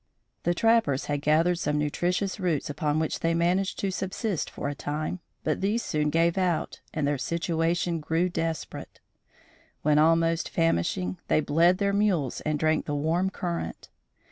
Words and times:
The 0.45 0.55
trappers 0.55 1.05
had 1.05 1.21
gathered 1.21 1.59
some 1.59 1.77
nutritious 1.77 2.39
roots 2.39 2.71
upon 2.71 2.97
which 2.97 3.19
they 3.19 3.35
managed 3.35 3.77
to 3.81 3.91
subsist 3.91 4.49
for 4.49 4.67
a 4.67 4.73
time, 4.73 5.19
but 5.43 5.61
these 5.61 5.83
soon 5.83 6.09
gave 6.09 6.39
out, 6.39 6.81
and 6.91 7.07
their 7.07 7.19
situation 7.19 7.99
grew 7.99 8.27
desperate. 8.27 8.99
When 9.83 9.99
almost 9.99 10.49
famishing 10.49 11.19
they 11.27 11.39
bled 11.39 11.77
their 11.77 11.93
mules 11.93 12.41
and 12.41 12.57
drank 12.57 12.87
the 12.87 12.95
warm 12.95 13.29
current. 13.29 13.89